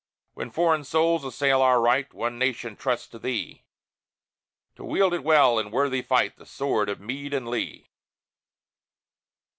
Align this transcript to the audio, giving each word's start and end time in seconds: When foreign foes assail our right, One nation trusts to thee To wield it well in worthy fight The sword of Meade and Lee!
When 0.33 0.49
foreign 0.49 0.83
foes 0.83 1.23
assail 1.23 1.61
our 1.61 1.79
right, 1.79 2.11
One 2.11 2.39
nation 2.39 2.75
trusts 2.75 3.07
to 3.09 3.19
thee 3.19 3.65
To 4.75 4.83
wield 4.83 5.13
it 5.13 5.23
well 5.23 5.59
in 5.59 5.69
worthy 5.69 6.01
fight 6.01 6.37
The 6.37 6.45
sword 6.47 6.89
of 6.89 6.99
Meade 6.99 7.35
and 7.35 7.47
Lee! 7.47 7.91